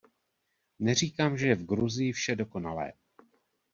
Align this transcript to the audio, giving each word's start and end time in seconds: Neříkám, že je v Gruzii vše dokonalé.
Neříkám, 0.79 1.37
že 1.37 1.47
je 1.47 1.55
v 1.55 1.65
Gruzii 1.65 2.11
vše 2.11 2.35
dokonalé. 2.35 2.93